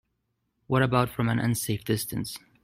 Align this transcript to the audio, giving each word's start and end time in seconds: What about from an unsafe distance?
What 0.65 0.81
about 0.81 1.11
from 1.11 1.29
an 1.29 1.37
unsafe 1.37 1.85
distance? 1.85 2.39